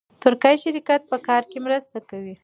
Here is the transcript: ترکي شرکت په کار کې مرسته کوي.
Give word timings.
ترکي 0.23 0.55
شرکت 0.63 1.01
په 1.11 1.17
کار 1.27 1.43
کې 1.51 1.57
مرسته 1.65 1.97
کوي. 2.09 2.35